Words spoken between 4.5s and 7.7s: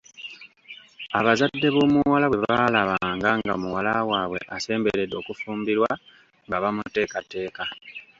asemberedde okufumbirwa nga bamuteekateeka.